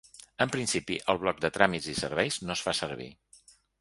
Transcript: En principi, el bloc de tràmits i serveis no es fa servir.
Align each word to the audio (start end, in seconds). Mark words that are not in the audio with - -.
En 0.45 0.51
principi, 0.53 0.95
el 1.13 1.19
bloc 1.25 1.43
de 1.45 1.51
tràmits 1.59 1.91
i 1.93 1.95
serveis 2.01 2.39
no 2.49 2.57
es 2.59 2.65
fa 2.69 2.75
servir. 2.81 3.11